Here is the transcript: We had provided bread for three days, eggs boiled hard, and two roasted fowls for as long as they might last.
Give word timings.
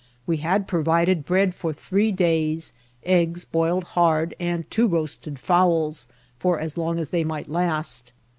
We 0.25 0.37
had 0.37 0.65
provided 0.67 1.25
bread 1.25 1.53
for 1.53 1.71
three 1.73 2.11
days, 2.11 2.73
eggs 3.03 3.45
boiled 3.45 3.83
hard, 3.83 4.33
and 4.39 4.67
two 4.71 4.87
roasted 4.87 5.37
fowls 5.37 6.07
for 6.39 6.59
as 6.59 6.75
long 6.75 6.97
as 6.97 7.09
they 7.09 7.23
might 7.23 7.47
last. 7.51 8.11